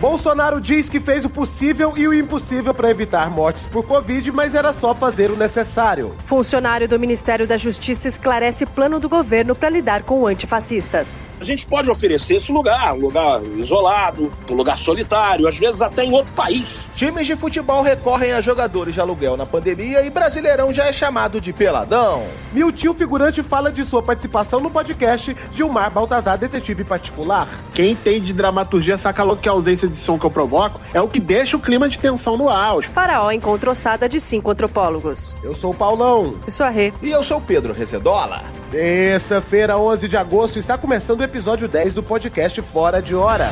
[0.00, 4.54] Bolsonaro diz que fez o possível e o impossível para evitar mortes por Covid, mas
[4.54, 6.16] era só fazer o necessário.
[6.24, 11.28] Funcionário do Ministério da Justiça esclarece plano do governo para lidar com antifascistas.
[11.38, 16.02] A gente pode oferecer esse lugar, um lugar isolado, um lugar solitário, às vezes até
[16.02, 16.80] em outro país.
[16.94, 21.42] Times de futebol recorrem a jogadores de aluguel na pandemia e Brasileirão já é chamado
[21.42, 22.26] de peladão.
[22.54, 27.46] Miltio Figurante fala de sua participação no podcast Gilmar Baltazar, detetive particular.
[27.74, 31.00] Quem tem de dramaturgia saca logo que a ausência de som que eu provoco é
[31.00, 32.88] o que deixa o clima de tensão no auge.
[32.88, 35.34] Faraó encontra ossada de cinco antropólogos.
[35.42, 36.34] Eu sou o Paulão.
[36.46, 36.92] Eu sou a Rê.
[37.02, 38.42] E eu sou o Pedro Rezedola.
[38.70, 43.50] Terça-feira, 11 de agosto, está começando o episódio 10 do podcast Fora de Hora.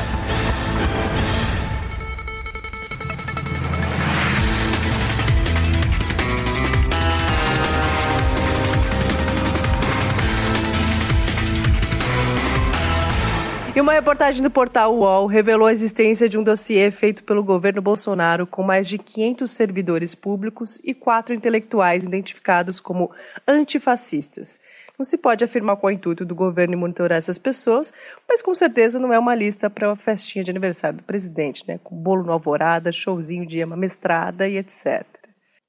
[13.99, 18.63] Reportagem do portal UOL revelou a existência de um dossiê feito pelo governo Bolsonaro com
[18.63, 23.11] mais de 500 servidores públicos e quatro intelectuais identificados como
[23.47, 24.61] antifascistas.
[24.97, 27.93] Não se pode afirmar qual é o intuito do governo monitorar essas pessoas,
[28.29, 31.81] mas com certeza não é uma lista para uma festinha de aniversário do presidente, né?
[31.83, 35.05] Com bolo no alvorada, showzinho de ama mestrada e etc.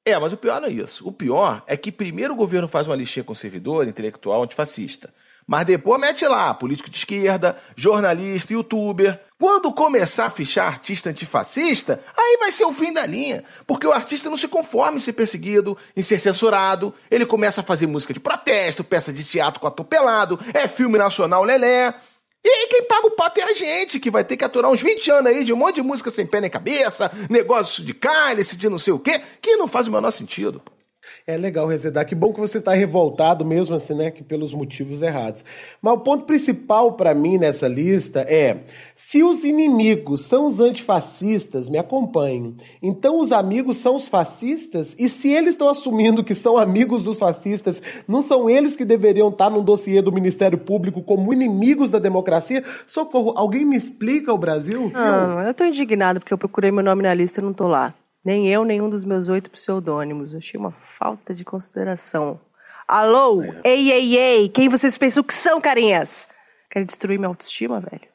[0.06, 1.08] É, mas o pior não é isso.
[1.08, 5.11] O pior é que primeiro o governo faz uma listinha com servidor, intelectual, antifascista.
[5.50, 9.19] Mas depois mete lá político de esquerda, jornalista, youtuber.
[9.39, 13.44] Quando começar a fichar artista antifascista, aí vai ser o fim da linha.
[13.66, 16.94] Porque o artista não se conforma em ser perseguido, em ser censurado.
[17.09, 21.44] Ele começa a fazer música de protesto, peça de teatro com atropelado, é filme nacional
[21.44, 21.95] lelé.
[22.45, 24.83] E aí quem paga o pato é a gente, que vai ter que aturar uns
[24.83, 28.55] 20 anos aí de um monte de música sem pé nem cabeça, negócio de cálice,
[28.55, 30.61] de não sei o quê, que não faz o menor sentido.
[31.30, 32.08] É legal, Rezedar.
[32.08, 34.10] Que bom que você está revoltado mesmo assim, né?
[34.10, 35.46] Que pelos motivos errados.
[35.80, 38.62] Mas o ponto principal para mim nessa lista é:
[38.96, 42.58] se os inimigos são os antifascistas, me acompanhem.
[42.82, 44.95] Então os amigos são os fascistas?
[44.98, 49.30] E se eles estão assumindo que são amigos dos fascistas, não são eles que deveriam
[49.30, 52.64] estar no dossiê do Ministério Público como inimigos da democracia?
[52.88, 54.89] Socorro, alguém me explica o Brasil?
[54.92, 57.94] Não, eu tô indignado porque eu procurei meu nome na lista e não tô lá.
[58.24, 60.34] Nem eu, nenhum dos meus oito pseudônimos.
[60.34, 62.40] Eu achei uma falta de consideração.
[62.88, 63.44] Alô?
[63.44, 63.62] É.
[63.64, 64.50] Ei, ei, ei!
[64.50, 66.28] Quem vocês pensam que são, carinhas?
[66.70, 68.10] Querem destruir minha autoestima, velho?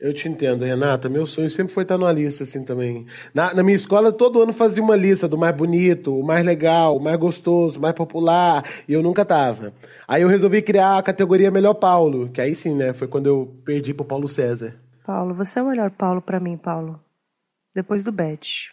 [0.00, 1.08] Eu te entendo, Renata.
[1.08, 3.06] Meu sonho sempre foi estar numa lista assim também.
[3.32, 6.96] Na, na, minha escola, todo ano fazia uma lista do mais bonito, o mais legal,
[6.96, 9.72] o mais gostoso, o mais popular, e eu nunca tava.
[10.06, 12.92] Aí eu resolvi criar a categoria Melhor Paulo, que aí sim, né?
[12.92, 14.74] Foi quando eu perdi pro Paulo César.
[15.06, 17.00] Paulo, você é o melhor Paulo para mim, Paulo.
[17.74, 18.72] Depois do Beth.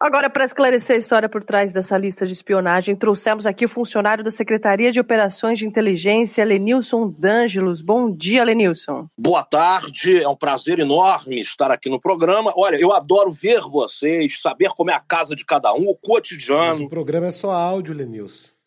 [0.00, 4.22] Agora, para esclarecer a história por trás dessa lista de espionagem, trouxemos aqui o funcionário
[4.22, 7.82] da Secretaria de Operações de Inteligência, Lenilson D'Angelos.
[7.82, 9.08] Bom dia, Lenilson.
[9.18, 12.52] Boa tarde, é um prazer enorme estar aqui no programa.
[12.56, 16.74] Olha, eu adoro ver vocês, saber como é a casa de cada um, o cotidiano.
[16.74, 18.57] Mas o programa é só áudio, Lenilson.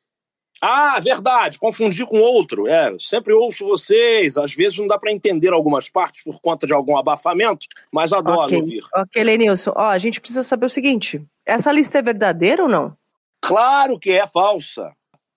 [0.62, 2.68] Ah, verdade, confundi com outro.
[2.68, 6.74] É, sempre ouço vocês, às vezes não dá para entender algumas partes por conta de
[6.74, 8.60] algum abafamento, mas adoro okay.
[8.60, 8.84] ouvir.
[8.94, 12.96] Ok, Lenilson, ó, a gente precisa saber o seguinte: essa lista é verdadeira ou não?
[13.42, 14.92] Claro que é falsa.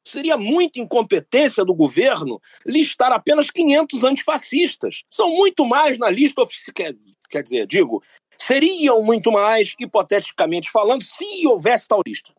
[0.06, 5.02] Seria muita incompetência do governo listar apenas 500 antifascistas.
[5.10, 6.74] São muito mais na lista oficial.
[6.74, 6.94] Quer,
[7.30, 8.02] quer dizer, digo,
[8.38, 12.34] seriam muito mais, hipoteticamente falando, se houvesse tal lista.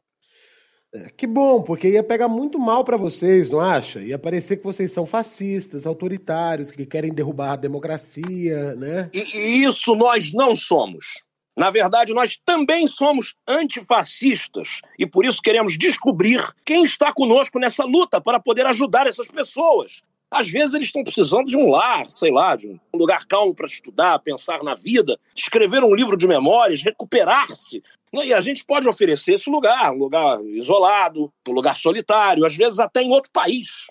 [0.95, 3.99] É, que bom, porque ia pegar muito mal para vocês, não acha?
[3.99, 9.09] Ia parecer que vocês são fascistas, autoritários, que querem derrubar a democracia, né?
[9.13, 11.25] E, e isso nós não somos.
[11.57, 17.83] Na verdade, nós também somos antifascistas e por isso queremos descobrir quem está conosco nessa
[17.83, 20.01] luta para poder ajudar essas pessoas.
[20.35, 23.65] Às vezes eles estão precisando de um lar, sei lá, de um lugar calmo para
[23.65, 27.81] estudar, pensar na vida, escrever um livro de memórias, recuperar-se.
[28.13, 32.79] E a gente pode oferecer esse lugar, um lugar isolado, um lugar solitário, às vezes
[32.79, 33.87] até em outro país.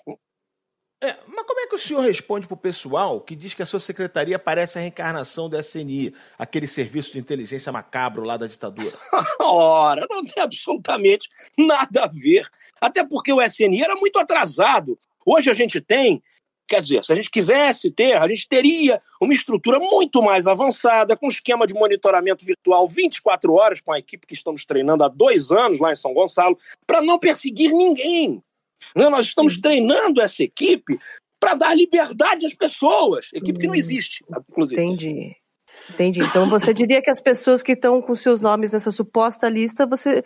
[1.01, 3.65] É, mas como é que o senhor responde para o pessoal que diz que a
[3.65, 8.95] sua secretaria parece a reencarnação do SNI, aquele serviço de inteligência macabro lá da ditadura?
[9.41, 11.27] Ora, não tem absolutamente
[11.57, 12.47] nada a ver.
[12.79, 14.97] Até porque o SNI era muito atrasado.
[15.25, 16.21] Hoje a gente tem,
[16.67, 21.15] quer dizer, se a gente quisesse ter, a gente teria uma estrutura muito mais avançada,
[21.15, 25.51] com esquema de monitoramento virtual 24 horas, com a equipe que estamos treinando há dois
[25.51, 28.41] anos lá em São Gonçalo, para não perseguir ninguém.
[28.95, 30.97] Não, nós estamos treinando essa equipe
[31.39, 33.29] para dar liberdade às pessoas.
[33.33, 34.81] Equipe que não existe, inclusive.
[34.81, 35.35] Entendi.
[35.89, 36.19] Entendi.
[36.21, 40.23] Então você diria que as pessoas que estão com seus nomes nessa suposta lista, você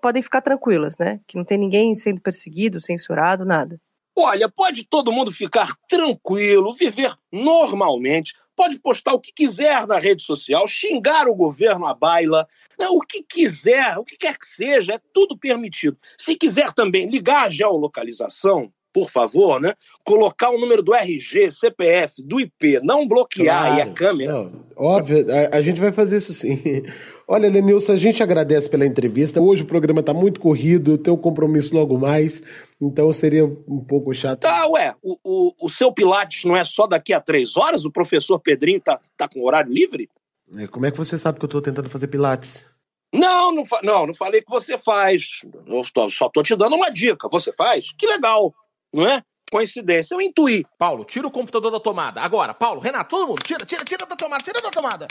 [0.00, 1.20] podem ficar tranquilas, né?
[1.26, 3.80] Que não tem ninguém sendo perseguido, censurado, nada.
[4.16, 10.22] Olha, pode todo mundo ficar tranquilo, viver normalmente, pode postar o que quiser na rede
[10.22, 12.46] social, xingar o governo à baila,
[12.78, 15.96] né, o que quiser, o que quer que seja, é tudo permitido.
[16.18, 19.72] Se quiser também ligar a geolocalização, por favor, né?
[20.04, 23.74] Colocar o número do RG, CPF, do IP, não bloquear claro.
[23.74, 24.32] aí a câmera.
[24.32, 26.60] Não, óbvio, a, a, gente vai fazer isso sim.
[27.34, 29.40] Olha, Lenilson, a gente agradece pela entrevista.
[29.40, 32.42] Hoje o programa está muito corrido, eu tenho um compromisso logo mais,
[32.78, 34.40] então seria um pouco chato.
[34.40, 37.86] Tá, ué, o, o, o seu Pilates não é só daqui a três horas?
[37.86, 40.10] O professor Pedrinho tá, tá com horário livre?
[40.58, 42.66] É, como é que você sabe que eu estou tentando fazer Pilates?
[43.14, 45.40] Não, não, não, não falei que você faz.
[45.66, 47.30] Eu tô, só tô te dando uma dica.
[47.30, 47.92] Você faz?
[47.92, 48.54] Que legal
[48.92, 49.22] não é?
[49.50, 50.64] Coincidência, eu intuí.
[50.78, 52.20] Paulo, tira o computador da tomada.
[52.20, 55.06] Agora, Paulo, Renato, todo mundo, tira, tira, tira da tomada, tira da tomada.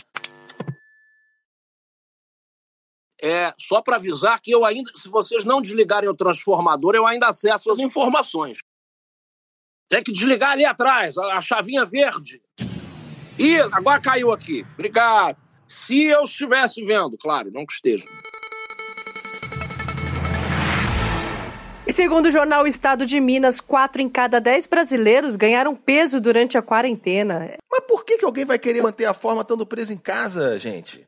[3.22, 7.28] É, só para avisar que eu ainda, se vocês não desligarem o transformador, eu ainda
[7.28, 8.58] acesso as informações.
[9.88, 12.42] Tem que desligar ali atrás, a, a chavinha verde.
[13.38, 14.66] Ih, agora caiu aqui.
[14.74, 15.38] Obrigado.
[15.68, 18.06] Se eu estivesse vendo, claro, não que esteja.
[21.86, 26.58] E segundo o jornal Estado de Minas, quatro em cada dez brasileiros ganharam peso durante
[26.58, 27.58] a quarentena.
[27.70, 31.08] Mas por que, que alguém vai querer manter a forma estando preso em casa, gente?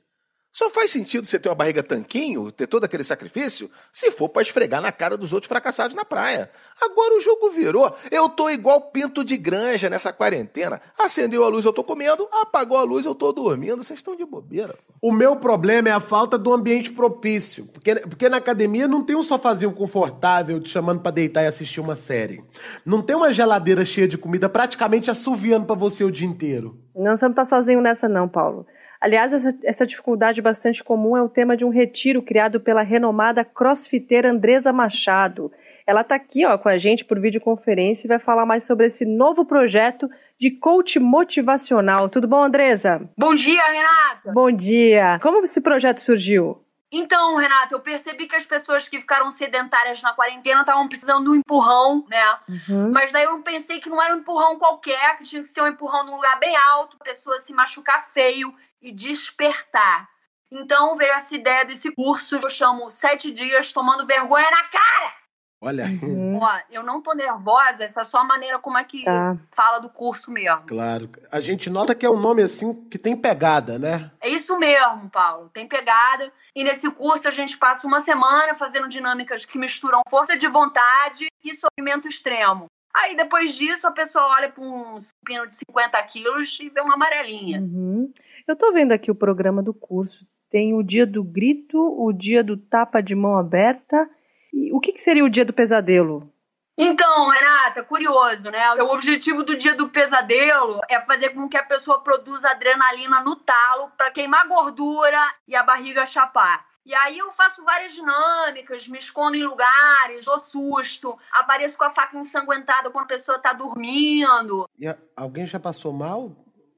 [0.54, 4.44] Só faz sentido você ter uma barriga tanquinho, ter todo aquele sacrifício, se for para
[4.44, 6.48] esfregar na cara dos outros fracassados na praia.
[6.80, 7.92] Agora o jogo virou.
[8.12, 10.80] Eu tô igual pinto de granja nessa quarentena.
[10.96, 12.30] Acendeu a luz, eu tô comendo.
[12.32, 13.84] Apagou a luz, eu tô dormindo.
[13.84, 14.76] Vocês estão de bobeira.
[15.02, 17.66] O meu problema é a falta do ambiente propício.
[17.74, 21.82] Porque, porque na academia não tem um sofazinho confortável te chamando para deitar e assistir
[21.82, 22.44] uma série.
[22.86, 26.78] Não tem uma geladeira cheia de comida praticamente assoviando para você o dia inteiro.
[26.96, 28.68] Não, você não tá sozinho nessa não, Paulo.
[29.04, 33.44] Aliás, essa, essa, dificuldade bastante comum é o tema de um retiro criado pela renomada
[33.44, 35.52] crossfiteira Andresa Machado.
[35.86, 39.04] Ela está aqui ó, com a gente por videoconferência e vai falar mais sobre esse
[39.04, 40.10] novo projeto
[40.40, 42.08] de coach motivacional.
[42.08, 43.02] Tudo bom, Andresa?
[43.18, 44.32] Bom dia, Renata!
[44.32, 45.20] Bom dia!
[45.22, 46.64] Como esse projeto surgiu?
[46.90, 51.30] Então, Renata, eu percebi que as pessoas que ficaram sedentárias na quarentena estavam precisando de
[51.30, 52.24] um empurrão, né?
[52.48, 52.92] Uhum.
[52.94, 55.68] Mas daí eu pensei que não era um empurrão qualquer, que tinha que ser um
[55.68, 58.54] empurrão num lugar bem alto, a pessoa se machucar feio
[58.84, 60.08] e despertar.
[60.52, 65.24] Então veio essa ideia desse curso que eu chamo Sete Dias Tomando Vergonha na Cara.
[65.66, 65.98] Olha aí.
[66.04, 66.40] Uhum.
[66.42, 69.38] Ó, eu não tô nervosa, essa é só a maneira como é que tá.
[69.52, 70.64] fala do curso mesmo.
[70.68, 71.10] Claro.
[71.32, 74.12] A gente nota que é um nome assim que tem pegada, né?
[74.20, 75.50] É isso mesmo, Paulo.
[75.54, 76.30] Tem pegada.
[76.54, 81.28] E nesse curso a gente passa uma semana fazendo dinâmicas que misturam força de vontade
[81.42, 82.66] e sofrimento extremo.
[82.96, 86.94] Aí depois disso a pessoa olha para um supino de 50 quilos e vê uma
[86.94, 87.60] amarelinha.
[87.60, 88.12] Uhum.
[88.48, 90.28] Eu tô vendo aqui o programa do curso.
[90.50, 94.08] Tem o dia do grito, o dia do tapa de mão aberta.
[94.54, 96.32] E o que, que seria o dia do pesadelo?
[96.78, 98.74] Então, Renata, curioso, né?
[98.82, 103.36] O objetivo do dia do pesadelo é fazer com que a pessoa produza adrenalina no
[103.36, 106.66] talo para queimar gordura e a barriga chapar.
[106.86, 111.92] E aí eu faço várias dinâmicas, me escondo em lugares, dou susto, apareço com a
[111.92, 114.70] faca ensanguentada quando a pessoa tá dormindo.
[114.78, 116.32] E alguém já passou mal?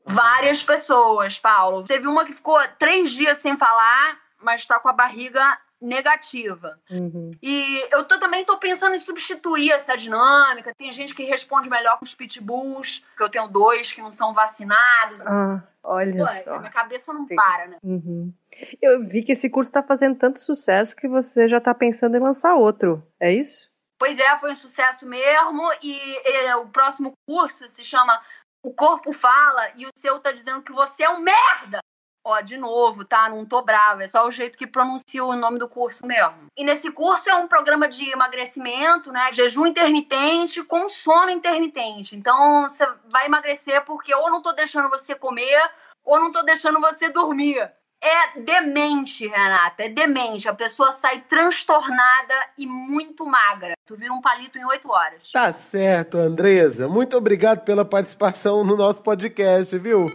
[0.05, 1.85] Várias pessoas, Paulo.
[1.85, 6.79] Teve uma que ficou três dias sem falar, mas tá com a barriga negativa.
[6.89, 7.31] Uhum.
[7.41, 10.73] E eu tô, também tô pensando em substituir essa dinâmica.
[10.75, 14.33] Tem gente que responde melhor com os pitbulls, que eu tenho dois que não são
[14.33, 15.25] vacinados.
[15.25, 16.59] Ah, olha Pô, só.
[16.59, 17.35] Minha cabeça não Sim.
[17.35, 17.77] para, né?
[17.83, 18.33] Uhum.
[18.81, 22.21] Eu vi que esse curso tá fazendo tanto sucesso que você já tá pensando em
[22.21, 23.05] lançar outro.
[23.19, 23.69] É isso?
[23.97, 25.61] Pois é, foi um sucesso mesmo.
[25.81, 28.21] E, e o próximo curso se chama
[28.63, 31.79] o corpo fala e o seu tá dizendo que você é um merda.
[32.27, 33.29] Ó, de novo, tá?
[33.29, 36.47] Não tô brava, é só o jeito que pronuncia o nome do curso mesmo.
[36.57, 39.31] E nesse curso é um programa de emagrecimento, né?
[39.31, 42.15] Jejum intermitente com sono intermitente.
[42.15, 45.61] Então você vai emagrecer porque ou não tô deixando você comer
[46.03, 47.71] ou não tô deixando você dormir.
[48.07, 50.47] É demente, Renata, é demente.
[50.47, 53.73] A pessoa sai transtornada e muito magra.
[53.83, 55.31] Tu vira um palito em oito horas.
[55.31, 56.87] Tá certo, Andresa.
[56.87, 60.05] Muito obrigado pela participação no nosso podcast, viu?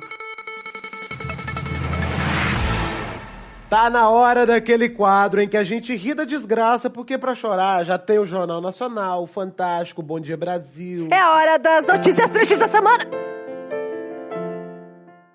[3.69, 7.85] Tá na hora daquele quadro em que a gente ri da desgraça, porque para chorar
[7.85, 11.09] já tem o Jornal Nacional, o Fantástico, Bom Dia Brasil.
[11.11, 13.05] É a hora das notícias tristes da semana.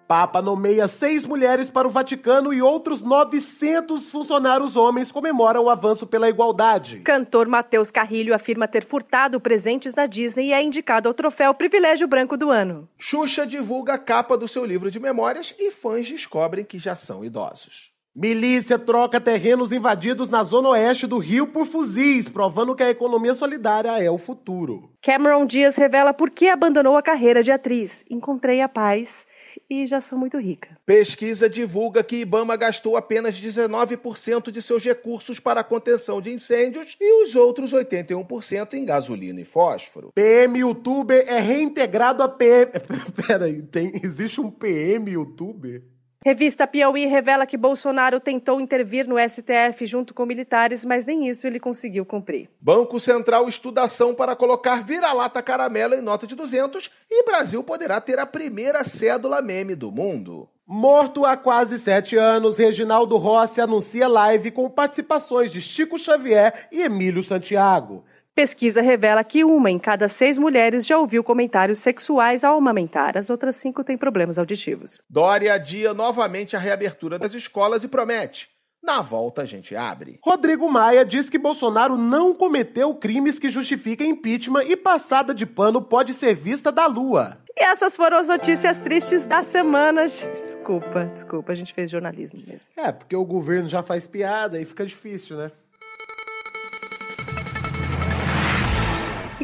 [0.07, 6.05] Papa nomeia seis mulheres para o Vaticano e outros 900 funcionários homens comemoram o avanço
[6.05, 6.99] pela igualdade.
[6.99, 12.07] Cantor Matheus Carrilho afirma ter furtado presentes da Disney e é indicado ao troféu Privilégio
[12.07, 12.87] Branco do Ano.
[12.99, 17.25] Xuxa divulga a capa do seu livro de memórias e fãs descobrem que já são
[17.25, 17.95] idosos.
[18.15, 23.35] Milícia troca terrenos invadidos na zona oeste do Rio por fuzis, provando que a economia
[23.35, 24.89] solidária é o futuro.
[25.01, 28.05] Cameron Diaz revela por que abandonou a carreira de atriz.
[28.09, 29.27] Encontrei a paz
[29.69, 30.77] e já sou muito rica.
[30.85, 36.95] Pesquisa divulga que Ibama gastou apenas 19% de seus recursos para a contenção de incêndios
[36.99, 40.11] e os outros 81% em gasolina e fósforo.
[40.13, 42.71] PM Youtuber é reintegrado a PM.
[43.27, 43.91] Peraí, tem...
[44.03, 45.83] existe um PM Youtuber?
[46.25, 51.45] Revista Piauí revela que Bolsonaro tentou intervir no STF junto com militares, mas nem isso
[51.45, 52.49] ele conseguiu cumprir.
[52.59, 58.01] Banco Central estuda ação para colocar vira-lata caramelo em nota de 200 e Brasil poderá
[58.01, 60.49] ter a primeira cédula meme do mundo.
[60.65, 66.81] Morto há quase sete anos, Reginaldo Rossi anuncia live com participações de Chico Xavier e
[66.81, 68.03] Emílio Santiago.
[68.35, 73.17] Pesquisa revela que uma em cada seis mulheres já ouviu comentários sexuais ao amamentar.
[73.17, 74.99] As outras cinco têm problemas auditivos.
[75.09, 78.49] Dória adia novamente a reabertura das escolas e promete.
[78.83, 80.19] Na volta a gente abre.
[80.21, 85.81] Rodrigo Maia diz que Bolsonaro não cometeu crimes que justifiquem impeachment e passada de pano
[85.81, 87.37] pode ser vista da lua.
[87.57, 90.09] E essas foram as notícias tristes da semana.
[90.09, 92.67] Desculpa, desculpa, a gente fez jornalismo mesmo.
[92.75, 95.51] É, porque o governo já faz piada e fica difícil, né?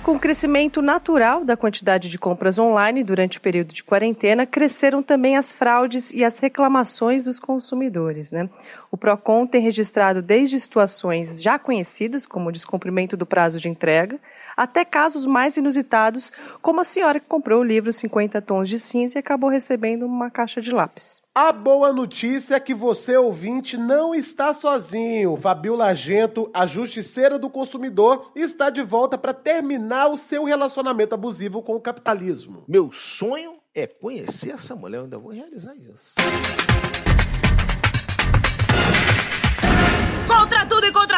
[0.03, 5.03] Com o crescimento natural da quantidade de compras online durante o período de quarentena, cresceram
[5.03, 8.31] também as fraudes e as reclamações dos consumidores.
[8.31, 8.49] Né?
[8.89, 14.19] O PROCON tem registrado desde situações já conhecidas, como o descumprimento do prazo de entrega,
[14.57, 16.31] até casos mais inusitados,
[16.63, 20.31] como a senhora que comprou o livro 50 Tons de Cinza e acabou recebendo uma
[20.31, 21.21] caixa de lápis.
[21.33, 25.37] A boa notícia é que você, ouvinte, não está sozinho.
[25.37, 31.63] Fabiola Argento, a justiceira do consumidor, está de volta para terminar o seu relacionamento abusivo
[31.63, 32.65] com o capitalismo.
[32.67, 36.15] Meu sonho é conhecer essa mulher, eu ainda vou realizar isso.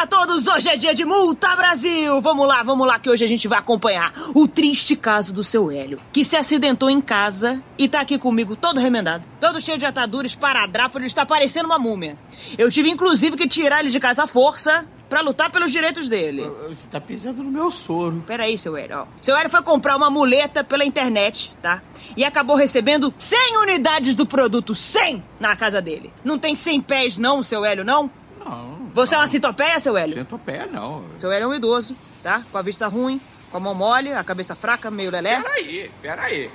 [0.04, 2.20] Contra todos, hoje é dia de multa, Brasil!
[2.20, 5.70] Vamos lá, vamos lá, que hoje a gente vai acompanhar o triste caso do seu
[5.70, 9.86] Hélio, que se acidentou em casa e tá aqui comigo todo remendado, todo cheio de
[9.86, 12.16] ataduras, esparadrapo, ele está parecendo uma múmia.
[12.58, 16.50] Eu tive inclusive que tirar ele de casa à força pra lutar pelos direitos dele.
[16.68, 18.22] Você tá pisando no meu soro.
[18.26, 19.06] Peraí, seu Hélio, ó.
[19.22, 21.82] Seu Hélio foi comprar uma muleta pela internet, tá?
[22.16, 26.12] E acabou recebendo 100 unidades do produto, 100, na casa dele.
[26.24, 28.10] Não tem 100 pés não, seu Hélio, não?
[28.44, 28.73] Não.
[28.94, 30.14] Você é uma centopeia, seu Hélio?
[30.14, 31.04] Centopeia, não.
[31.18, 32.40] Seu Hélio é um idoso, tá?
[32.52, 33.20] Com a vista ruim,
[33.50, 35.42] com a mão mole, a cabeça fraca, meio lelé.
[35.42, 36.50] Peraí, peraí.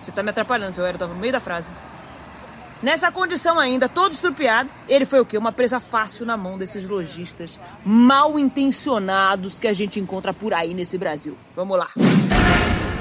[0.00, 0.96] Você tá me atrapalhando, seu Hélio.
[0.96, 1.68] Tava no meio da frase.
[2.80, 5.36] Nessa condição ainda, todo estrupiado, ele foi o quê?
[5.36, 10.72] Uma presa fácil na mão desses lojistas mal intencionados que a gente encontra por aí
[10.72, 11.36] nesse Brasil.
[11.56, 11.88] Vamos lá.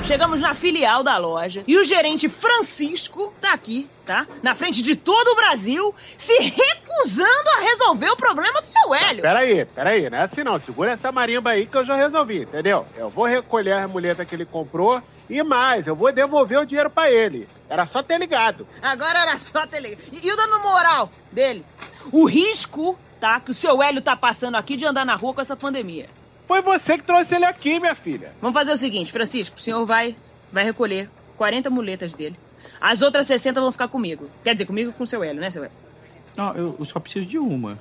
[0.06, 4.28] Chegamos na filial da loja e o gerente Francisco tá aqui, tá?
[4.44, 9.24] Na frente de todo o Brasil, se recusando a resolver o problema do seu Hélio.
[9.24, 10.60] Peraí, peraí, não é assim não.
[10.60, 12.86] Segura essa marimba aí que eu já resolvi, entendeu?
[12.96, 16.92] Eu vou recolher a muleta que ele comprou e mais, eu vou devolver o dinheiro
[16.92, 17.50] pra ele.
[17.68, 18.68] Era só ter ligado.
[18.84, 20.04] Agora era só ter ligado.
[20.14, 21.66] E, e o dano moral dele?
[22.12, 23.40] O risco, tá?
[23.40, 26.06] Que o seu Hélio tá passando aqui de andar na rua com essa pandemia.
[26.48, 28.32] Foi você que trouxe ele aqui, minha filha.
[28.42, 30.16] Vamos fazer o seguinte, Francisco, o senhor vai,
[30.52, 32.38] vai recolher 40 muletas dele.
[32.80, 34.30] As outras 60 vão ficar comigo.
[34.44, 35.76] Quer dizer, comigo com o seu Hélio, né, seu Hélio?
[36.36, 37.80] Não, eu só preciso de uma.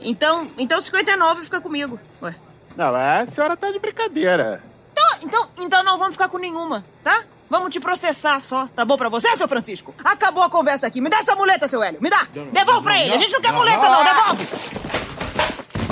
[0.00, 1.98] Então, então 59 fica comigo.
[2.20, 2.34] Ué.
[2.76, 4.62] Não, a senhora tá de brincadeira.
[4.92, 7.22] Então, então, então não vamos ficar com nenhuma, tá?
[7.48, 8.66] Vamos te processar só.
[8.68, 9.94] Tá bom pra você, seu Francisco?
[10.02, 11.00] Acabou a conversa aqui.
[11.00, 12.02] Me dá essa muleta, seu Hélio.
[12.02, 12.26] Me dá.
[12.50, 13.14] Devolve pra ele.
[13.14, 14.04] A gente não quer muleta, não.
[14.04, 15.11] Devolve.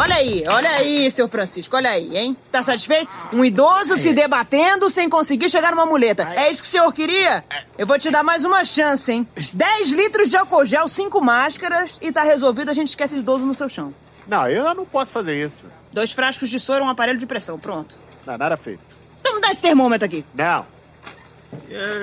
[0.01, 2.35] Olha aí, olha aí, seu Francisco, olha aí, hein?
[2.51, 3.13] Tá satisfeito?
[3.35, 6.27] Um idoso se debatendo sem conseguir chegar numa muleta.
[6.35, 7.45] É isso que o senhor queria?
[7.77, 9.29] Eu vou te dar mais uma chance, hein?
[9.53, 13.45] 10 litros de álcool gel, 5 máscaras e tá resolvido, a gente esquece de idoso
[13.45, 13.93] no seu chão.
[14.27, 15.67] Não, eu não posso fazer isso.
[15.93, 17.99] Dois frascos de soro, um aparelho de pressão, pronto.
[18.25, 18.81] Não, nada feito.
[19.21, 20.25] Então me dá esse termômetro aqui.
[20.35, 20.65] Não.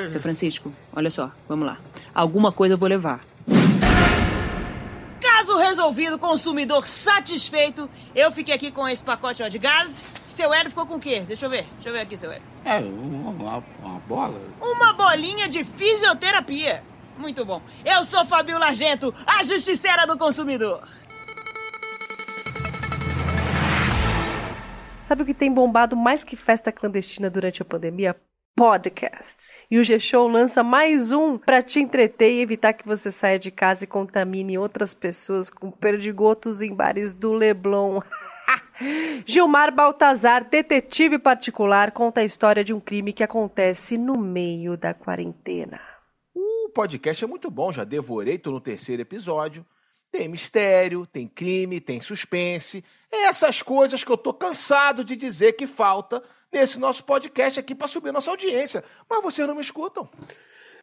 [0.08, 1.80] Seu Francisco, olha só, vamos lá.
[2.14, 3.22] Alguma coisa eu vou levar.
[5.58, 10.04] Resolvido, consumidor satisfeito, eu fiquei aqui com esse pacote ó, de gás.
[10.28, 11.22] Seu Hélio ficou com o quê?
[11.22, 11.66] Deixa eu ver.
[11.76, 12.44] Deixa eu ver aqui, seu Hélio.
[12.64, 14.42] É, uma, uma, uma bola.
[14.62, 16.84] Uma bolinha de fisioterapia.
[17.18, 17.62] Muito bom.
[17.84, 20.88] Eu sou Fabio Argento, a justiceira do consumidor.
[25.02, 28.16] Sabe o que tem bombado mais que festa clandestina durante a pandemia?
[28.58, 29.56] Podcasts.
[29.70, 33.52] E o G-Show lança mais um para te entreter e evitar que você saia de
[33.52, 38.02] casa e contamine outras pessoas com perdigotos em bares do Leblon.
[39.28, 44.92] Gilmar Baltazar, detetive particular, conta a história de um crime que acontece no meio da
[44.92, 45.80] quarentena.
[46.34, 49.64] O podcast é muito bom, já devorei, tô no terceiro episódio.
[50.12, 52.84] Tem mistério, tem crime, tem suspense.
[53.12, 57.76] É essas coisas que eu tô cansado de dizer que falta nesse nosso podcast aqui
[57.76, 58.84] para subir nossa audiência.
[59.10, 60.10] Mas vocês não me escutam.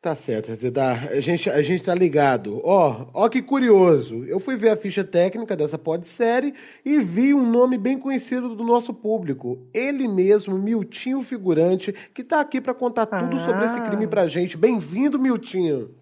[0.05, 1.09] Tá certo, Zedar.
[1.13, 2.61] A gente, a gente tá ligado.
[2.63, 4.23] Ó, ó que curioso.
[4.27, 6.53] Eu fui ver a ficha técnica dessa podsérie
[6.85, 9.67] e vi um nome bem conhecido do nosso público.
[9.73, 14.59] Ele mesmo, Miltinho Figurante, que tá aqui para contar tudo sobre esse crime pra gente.
[14.59, 15.93] Bem-vindo, Miltinho.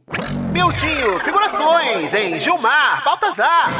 [0.52, 3.70] Miltinho, figurações em Gilmar, Baltazar.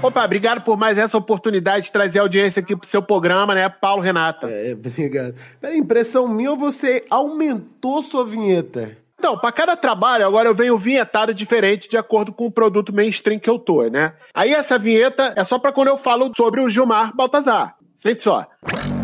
[0.00, 4.00] Opa, obrigado por mais essa oportunidade de trazer audiência aqui pro seu programa, né, Paulo
[4.00, 4.46] Renata?
[4.48, 5.34] É, obrigado.
[5.60, 9.02] Pera, impressão minha ou você aumentou sua vinheta?
[9.24, 13.40] Então, para cada trabalho, agora eu venho vinhetado diferente de acordo com o produto mainstream
[13.40, 14.12] que eu tô, né?
[14.34, 17.74] Aí essa vinheta é só para quando eu falo sobre o Gilmar Baltazar.
[17.96, 18.46] Sente só.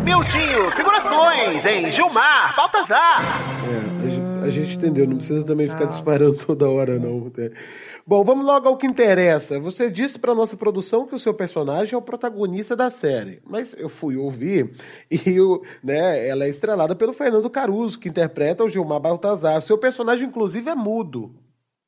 [0.03, 3.17] Miltinho, figurações em Gilmar Baltazar.
[3.17, 7.31] É, a gente, entendeu, não precisa também ficar disparando toda hora, não.
[7.37, 7.51] né?
[8.05, 9.59] Bom, vamos logo ao que interessa.
[9.59, 13.75] Você disse para nossa produção que o seu personagem é o protagonista da série, mas
[13.77, 14.71] eu fui ouvir
[15.09, 19.59] e o, né, ela é estrelada pelo Fernando Caruso, que interpreta o Gilmar Baltazar.
[19.59, 21.35] O seu personagem, inclusive, é mudo.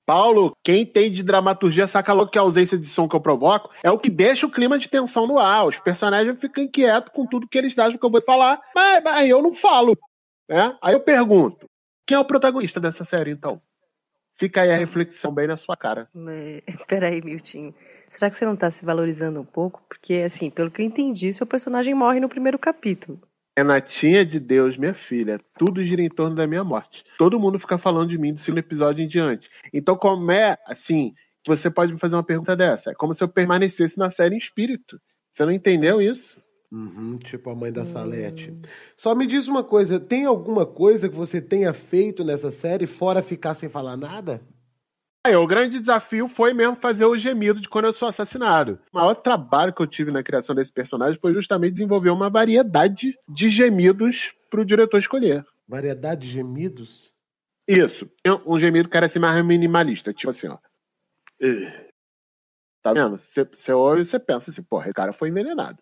[0.06, 3.70] Paulo, quem tem de dramaturgia saca logo que a ausência de som que eu provoco
[3.82, 5.68] é o que deixa o clima de tensão no ar.
[5.68, 9.30] Os personagens ficam inquietos com tudo que eles acham que eu vou falar, mas, mas
[9.30, 9.98] eu não falo.
[10.50, 10.76] Né?
[10.82, 11.66] Aí eu pergunto:
[12.06, 13.62] quem é o protagonista dessa série, então?
[14.38, 16.10] Fica aí a reflexão bem na sua cara.
[16.14, 17.74] Mas, peraí, Miltinho.
[18.10, 19.82] Será que você não tá se valorizando um pouco?
[19.88, 23.22] Porque, assim, pelo que eu entendi, seu personagem morre no primeiro capítulo.
[23.58, 27.04] Renatinha de Deus, minha filha, tudo gira em torno da minha morte.
[27.20, 29.48] Todo mundo fica falando de mim do segundo episódio em diante.
[29.72, 31.14] Então, como é assim,
[31.46, 32.92] você pode me fazer uma pergunta dessa?
[32.92, 35.00] É como se eu permanecesse na série em espírito.
[35.32, 36.42] Você não entendeu isso?
[36.74, 38.52] Uhum, tipo a mãe da Salete.
[38.98, 43.22] Só me diz uma coisa: tem alguma coisa que você tenha feito nessa série fora
[43.22, 44.42] ficar sem falar nada?
[45.24, 48.80] Aí, o grande desafio foi mesmo fazer o gemido de quando eu sou assassinado.
[48.92, 53.18] O maior trabalho que eu tive na criação desse personagem foi justamente desenvolver uma variedade
[53.30, 55.46] de gemidos para o diretor escolher.
[55.68, 57.14] Variedade de gemidos?
[57.68, 58.10] Isso.
[58.46, 60.58] Um gemido que era assim mais minimalista, tipo assim, ó.
[62.82, 63.18] Tá vendo?
[63.18, 65.78] Você, olha e você pensa assim, porra, esse cara foi envenenado.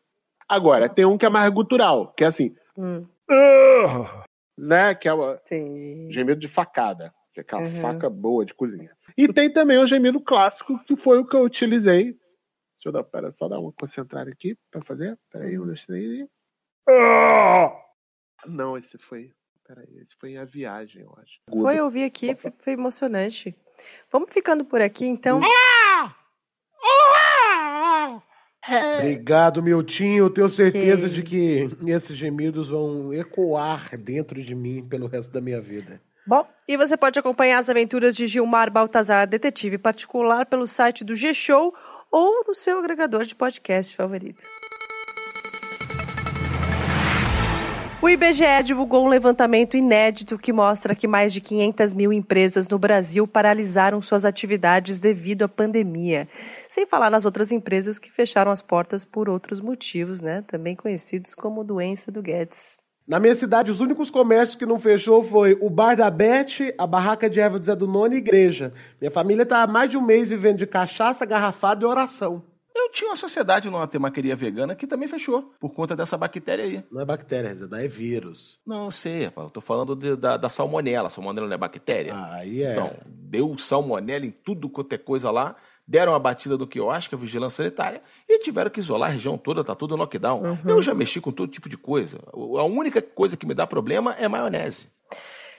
[0.51, 2.53] Agora, tem um que é mais gutural, que é assim.
[2.77, 3.07] Hum.
[3.29, 4.25] "Ah",
[4.57, 4.93] né?
[4.93, 6.11] Que é o Sim.
[6.11, 7.13] gemido de facada.
[7.33, 7.81] Que é aquela Uhum.
[7.81, 8.91] faca boa de cozinha.
[9.17, 12.03] E tem também o gemido clássico, que foi o que eu utilizei.
[12.03, 15.17] Deixa eu dar, pera, só dar uma concentrada aqui pra fazer.
[15.31, 16.27] Pera aí, um, dois, três.
[16.89, 17.71] Ah!
[18.45, 19.31] Não, esse foi.
[19.65, 21.39] Pera aí, esse foi a viagem, eu acho.
[21.49, 23.55] Foi, eu vi aqui, foi, foi emocionante.
[24.11, 25.39] Vamos ficando por aqui, então.
[28.99, 30.29] Obrigado, Miltinho.
[30.29, 31.15] Tenho certeza Ok.
[31.15, 35.99] de que esses gemidos vão ecoar dentro de mim pelo resto da minha vida.
[36.25, 41.15] Bom, e você pode acompanhar as aventuras de Gilmar Baltazar, detetive particular, pelo site do
[41.15, 41.73] G-Show
[42.11, 44.45] ou no seu agregador de podcast favorito.
[48.03, 52.79] O IBGE divulgou um levantamento inédito que mostra que mais de 500 mil empresas no
[52.79, 56.27] Brasil paralisaram suas atividades devido à pandemia.
[56.67, 60.43] Sem falar nas outras empresas que fecharam as portas por outros motivos, né?
[60.47, 62.79] Também conhecidos como doença do Guedes.
[63.07, 66.87] Na minha cidade, os únicos comércios que não fechou foi o Bar da Bete, a
[66.87, 68.73] Barraca de Erva do Zé do Nono e igreja.
[68.99, 72.41] Minha família tá há mais de um mês vivendo de cachaça, garrafada e oração.
[72.73, 76.83] Eu tinha uma sociedade numa temaqueria vegana que também fechou, por conta dessa bactéria aí.
[76.91, 78.57] Não é bactéria, Zé, é vírus.
[78.65, 81.09] Não, eu sei, rapaz, eu tô falando de- da, da salmonela.
[81.09, 82.13] Salmonela não é bactéria?
[82.31, 82.71] Aí é.
[82.73, 85.55] Então, deu salmonela em tudo quanto é coisa lá,
[85.87, 89.63] deram uma batida do quiosque, a vigilância sanitária, e tiveram que isolar a região toda,
[89.63, 90.57] tá tudo lockdown.
[90.65, 92.19] Eu já mexi com todo tipo de coisa.
[92.33, 94.87] A única coisa que me dá problema é maionese.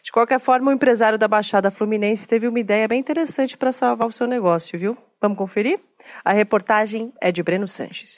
[0.03, 4.09] De qualquer forma, o empresário da Baixada Fluminense teve uma ideia bem interessante para salvar
[4.09, 4.97] o seu negócio, viu?
[5.21, 5.79] Vamos conferir?
[6.25, 8.17] A reportagem é de Breno Sanches.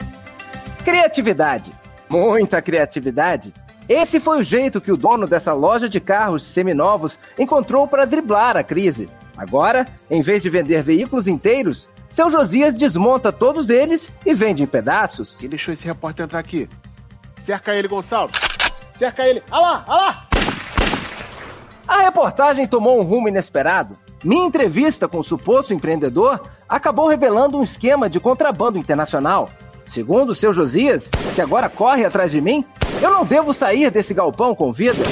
[0.84, 1.72] Criatividade.
[2.08, 3.52] Muita criatividade.
[3.88, 8.56] Esse foi o jeito que o dono dessa loja de carros seminovos encontrou para driblar
[8.56, 9.08] a crise.
[9.36, 14.66] Agora, em vez de vender veículos inteiros, seu Josias desmonta todos eles e vende em
[14.66, 15.36] pedaços.
[15.36, 16.68] Quem deixou esse repórter entrar aqui?
[17.44, 18.38] Cerca ele, Gonçalves.
[18.98, 19.42] Cerca ele.
[19.50, 20.28] Olha lá, olha lá.
[21.86, 23.98] A reportagem tomou um rumo inesperado.
[24.24, 29.50] Minha entrevista com o suposto empreendedor acabou revelando um esquema de contrabando internacional.
[29.84, 32.64] Segundo o seu Josias, que agora corre atrás de mim,
[33.02, 35.04] eu não devo sair desse galpão com vida.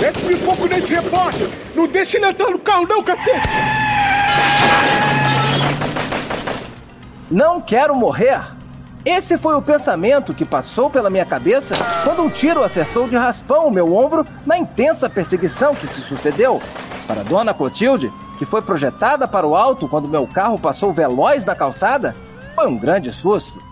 [0.00, 1.46] Mete-me pouco nesse repórter.
[1.74, 3.48] Não deixa ele entrar no carro, não, cacete.
[7.30, 8.40] Não quero morrer.
[9.04, 13.66] Esse foi o pensamento que passou pela minha cabeça quando um tiro acertou de raspão
[13.66, 16.62] o meu ombro na intensa perseguição que se sucedeu.
[17.06, 21.54] Para Dona Clotilde, que foi projetada para o alto quando meu carro passou veloz na
[21.54, 22.14] calçada,
[22.54, 23.62] foi um grande susto.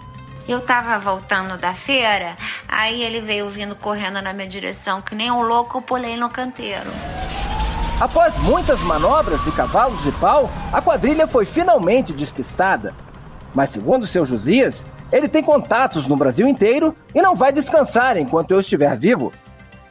[0.48, 2.36] Eu tava voltando da feira,
[2.68, 6.28] aí ele veio vindo correndo na minha direção, que nem um louco, eu pulei no
[6.28, 6.90] canteiro.
[8.00, 12.92] Após muitas manobras de cavalos de pau, a quadrilha foi finalmente despistada.
[13.54, 18.50] Mas segundo seu Josias, ele tem contatos no Brasil inteiro e não vai descansar enquanto
[18.50, 19.30] eu estiver vivo.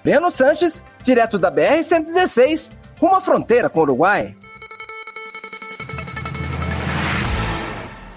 [0.04, 4.36] Breno Sanches, direto da BR-116, rumo à fronteira com o Uruguai.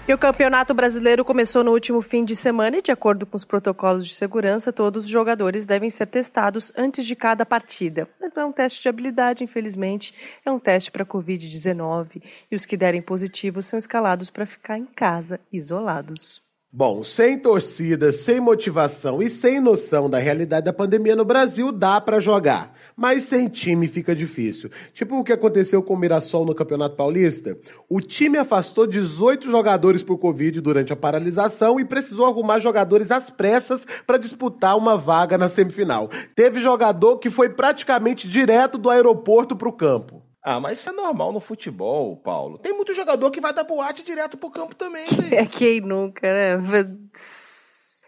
[0.07, 3.43] E o Campeonato Brasileiro começou no último fim de semana e, de acordo com os
[3.43, 8.07] protocolos de segurança, todos os jogadores devem ser testados antes de cada partida.
[8.21, 10.13] Mas não é um teste de habilidade, infelizmente,
[10.45, 14.85] é um teste para Covid-19 e os que derem positivo são escalados para ficar em
[14.85, 16.44] casa, isolados.
[16.77, 22.01] Bom, sem torcida, sem motivação e sem noção da realidade da pandemia no Brasil, dá
[22.01, 22.75] para jogar.
[22.97, 24.69] Mas sem time fica difícil.
[24.91, 27.57] Tipo o que aconteceu com o Mirassol no Campeonato Paulista.
[27.87, 33.29] O time afastou 18 jogadores por Covid durante a paralisação e precisou arrumar jogadores às
[33.29, 36.09] pressas para disputar uma vaga na semifinal.
[36.35, 40.24] Teve jogador que foi praticamente direto do aeroporto para o campo.
[40.47, 42.59] Ah, mas isso é normal no futebol, Paulo.
[42.59, 45.33] Tem muito jogador que vai dar boate direto pro campo também, velho.
[45.33, 46.87] É quem nunca, né?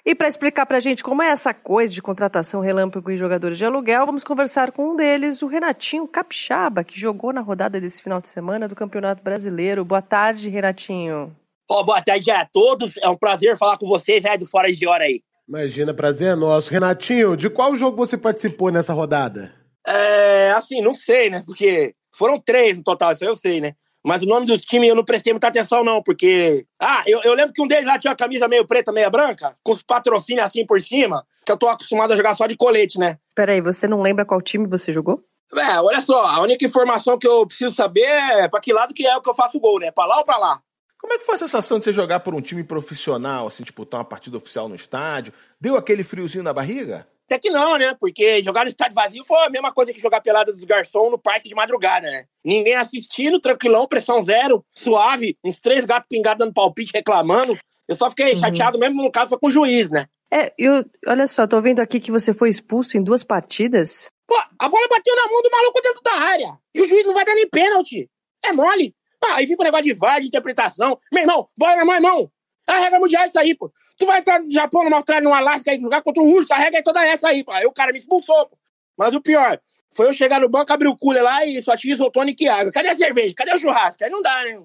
[0.06, 3.66] E para explicar pra gente como é essa coisa de contratação relâmpago e jogadores de
[3.66, 8.22] aluguel, vamos conversar com um deles, o Renatinho Capixaba, que jogou na rodada desse final
[8.22, 9.84] de semana do Campeonato Brasileiro.
[9.84, 11.36] Boa tarde, Renatinho.
[11.68, 12.98] Ó, boa tarde a todos.
[12.98, 15.24] É um prazer falar com vocês, é do Fora de Hora aí.
[15.50, 16.70] Imagina, prazer é nosso.
[16.70, 19.52] Renatinho, de qual jogo você participou nessa rodada?
[19.88, 21.42] É, assim, não sei, né?
[21.44, 23.74] Porque foram três no total, isso aí eu sei, né?
[24.04, 26.66] Mas o nome dos times eu não prestei muita atenção, não, porque.
[26.80, 29.58] Ah, eu, eu lembro que um deles lá tinha uma camisa meio preta, meia branca,
[29.62, 32.98] com os patrocínios assim por cima, que eu tô acostumado a jogar só de colete,
[32.98, 33.18] né?
[33.36, 35.22] Peraí, você não lembra qual time você jogou?
[35.56, 39.06] É, olha só, a única informação que eu preciso saber é pra que lado que
[39.06, 39.92] é o que eu faço gol, né?
[39.92, 40.62] Pra lá ou pra lá?
[41.00, 44.00] Como é que foi a sensação de você jogar por um time profissional, assim, disputar
[44.00, 45.34] uma partida oficial no estádio?
[45.60, 47.08] Deu aquele friozinho na barriga?
[47.28, 47.94] Até que não, né?
[48.00, 51.20] Porque jogar no estádio vazio foi a mesma coisa que jogar pelada dos garçom no
[51.20, 52.24] parque de madrugada, né?
[52.44, 57.58] Ninguém assistindo, tranquilão, pressão zero, suave, uns três gatos pingados dando palpite, reclamando.
[57.86, 58.40] Eu só fiquei uhum.
[58.40, 60.08] chateado mesmo, no caso, foi com o juiz, né?
[60.32, 64.10] É, eu, olha só, tô vendo aqui que você foi expulso em duas partidas.
[64.26, 66.60] Pô, a bola bateu na mão do maluco dentro da área.
[66.74, 68.10] E o juiz não vai dar nem pênalti.
[68.46, 68.94] É mole.
[69.24, 70.98] Ah, aí fica o negócio de VAR, de interpretação.
[71.12, 72.32] Meu irmão, bola na mão, irmão.
[72.68, 73.72] A regra mundial isso aí, pô.
[73.98, 76.58] Tu vai entrar no Japão, numa Austrália, no Alasca, aí, jogar contra o Russo, a
[76.58, 77.52] regra é toda essa aí, pô.
[77.54, 78.58] Aí o cara me expulsou, pô.
[78.98, 79.60] Mas o pior,
[79.92, 82.72] foi eu chegar no banco, abrir o cooler lá e só tinha isotônico e água.
[82.72, 83.34] Cadê a cerveja?
[83.36, 84.04] Cadê o churrasco?
[84.04, 84.62] Aí não dá, né?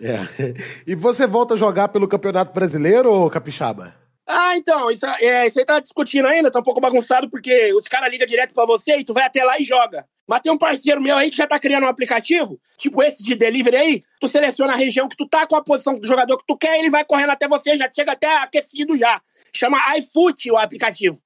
[0.00, 0.54] É.
[0.86, 3.94] E você volta a jogar pelo Campeonato Brasileiro, ou Capixaba?
[4.26, 7.88] Ah, então, isso, é, isso aí tá discutindo ainda, tá um pouco bagunçado, porque os
[7.88, 10.06] caras ligam direto pra você e tu vai até lá e joga.
[10.28, 13.34] Mas tem um parceiro meu aí que já tá criando um aplicativo, tipo esse de
[13.34, 16.44] delivery aí, tu seleciona a região que tu tá, com a posição do jogador que
[16.46, 19.22] tu quer, e ele vai correndo até você, já chega até aquecido já.
[19.52, 21.18] Chama iFoot o aplicativo.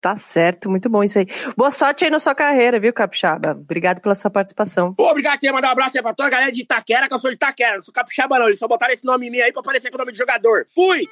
[0.00, 1.26] Tá certo, muito bom isso aí.
[1.56, 3.52] Boa sorte aí na sua carreira, viu, Capixaba?
[3.52, 4.94] Obrigado pela sua participação.
[4.94, 7.18] Pô, obrigado, queria mandar um abraço aí pra toda a galera de Itaquera, que eu
[7.18, 9.52] sou de Itaquera, não sou Capixaba não, eles só botaram esse nome em mim aí
[9.52, 10.66] pra aparecer com o nome de jogador.
[10.74, 11.06] Fui!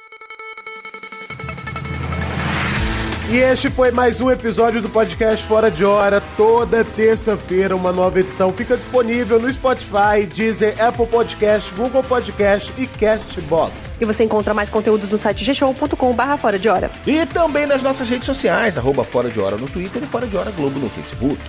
[3.31, 6.19] E este foi mais um episódio do podcast Fora de Hora.
[6.35, 12.87] Toda terça-feira, uma nova edição fica disponível no Spotify, Deezer, Apple Podcast, Google Podcast e
[12.87, 14.01] Castbox.
[14.01, 16.89] E você encontra mais conteúdos no site gshow.com.br Fora de Hora.
[17.05, 20.35] E também nas nossas redes sociais, arroba Fora de Hora no Twitter e Fora de
[20.35, 21.39] Hora Globo no Facebook.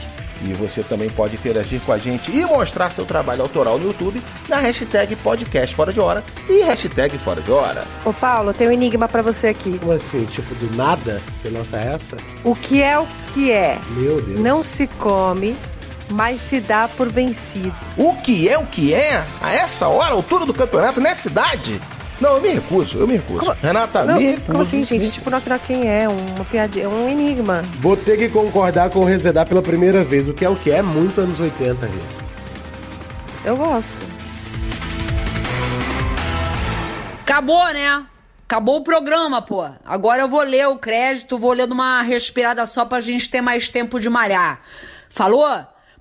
[0.42, 4.22] E você também pode interagir com a gente e mostrar seu trabalho autoral no YouTube
[4.48, 7.84] na hashtag podcast Fora de Hora e hashtag Fora de Hora.
[8.04, 9.78] Ô Paulo, tem um enigma para você aqui.
[9.78, 10.24] Como assim?
[10.26, 11.20] Tipo, do nada?
[11.40, 12.16] Você lança essa?
[12.42, 13.78] O que é o que é?
[13.90, 14.40] Meu Deus.
[14.40, 15.56] Não se come,
[16.10, 17.72] mas se dá por vencido.
[17.96, 19.24] O que é o que é?
[19.40, 21.80] A essa hora, altura do campeonato, nessa cidade?
[22.20, 23.38] Não, eu me recuso, eu me recuso.
[23.40, 23.52] Como?
[23.62, 24.46] Renata, não, me recuso.
[24.46, 25.10] Como assim, gente?
[25.10, 27.62] Tipo, não quem é, uma piadinha, é um enigma.
[27.80, 30.28] Vou ter que concordar com o Rezedar pela primeira vez.
[30.28, 32.20] O que é o que é muito anos 80, gente.
[33.44, 33.92] Eu gosto.
[37.22, 38.04] Acabou, né?
[38.44, 39.64] Acabou o programa, pô.
[39.84, 43.68] Agora eu vou ler o crédito, vou ler uma respirada só pra gente ter mais
[43.68, 44.60] tempo de malhar.
[45.08, 45.48] Falou?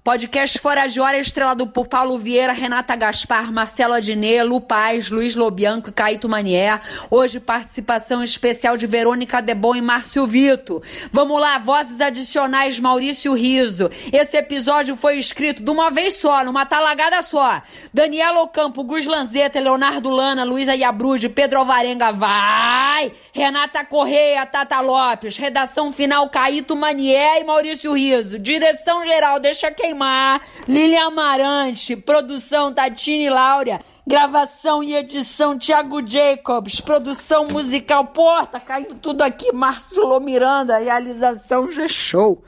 [0.04, 5.36] Podcast Fora de Hora estrelado por Paulo Vieira, Renata Gaspar, Marcelo Adnet, Lu Paz, Luiz
[5.36, 6.80] Lobianco e Caíto Manier.
[7.12, 10.82] Hoje participação especial de Verônica Debon e Márcio Vito.
[11.12, 13.90] Vamos lá, vozes adicionais Maurício Riso.
[14.14, 17.62] Esse episódio foi escrito de uma vez só, numa talagada só.
[17.94, 23.12] Daniela Ocampo, Gus Lanzetta, Leonardo Lana, Luísa Iabrude, Pedro Alvarenga, vai!
[23.34, 25.38] Renata Correia, Tata Lopes.
[25.38, 28.40] Redação final Caíto Manier e Maurício Riso.
[28.40, 30.41] Direção geral, deixa quem queimar.
[30.67, 38.06] Lilian Amarante, produção Tatine Laura, gravação e edição Thiago Jacobs, produção musical,
[38.52, 42.43] tá caindo tudo aqui, Marcelo Miranda, realização G-Show.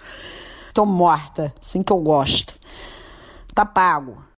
[0.74, 2.54] Tô morta, assim que eu gosto.
[3.54, 4.31] Tá pago.